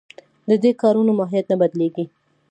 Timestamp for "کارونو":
0.81-1.11